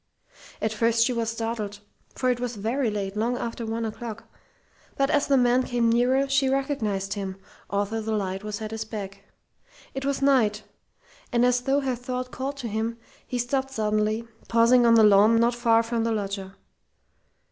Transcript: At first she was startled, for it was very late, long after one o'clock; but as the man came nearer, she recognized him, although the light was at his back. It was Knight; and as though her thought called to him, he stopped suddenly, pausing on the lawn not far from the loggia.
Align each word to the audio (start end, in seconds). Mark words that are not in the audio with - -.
At 0.63 0.73
first 0.73 1.05
she 1.05 1.13
was 1.13 1.29
startled, 1.29 1.79
for 2.15 2.31
it 2.31 2.39
was 2.39 2.55
very 2.55 2.89
late, 2.89 3.15
long 3.15 3.37
after 3.37 3.67
one 3.67 3.85
o'clock; 3.85 4.23
but 4.97 5.11
as 5.11 5.27
the 5.27 5.37
man 5.37 5.61
came 5.61 5.91
nearer, 5.91 6.27
she 6.27 6.49
recognized 6.49 7.13
him, 7.13 7.35
although 7.69 8.01
the 8.01 8.11
light 8.15 8.43
was 8.43 8.63
at 8.63 8.71
his 8.71 8.83
back. 8.83 9.21
It 9.93 10.03
was 10.03 10.19
Knight; 10.23 10.63
and 11.31 11.45
as 11.45 11.61
though 11.61 11.81
her 11.81 11.93
thought 11.95 12.31
called 12.31 12.57
to 12.57 12.67
him, 12.67 12.97
he 13.27 13.37
stopped 13.37 13.69
suddenly, 13.69 14.27
pausing 14.47 14.87
on 14.87 14.95
the 14.95 15.03
lawn 15.03 15.35
not 15.39 15.53
far 15.53 15.83
from 15.83 16.03
the 16.03 16.11
loggia. 16.11 16.55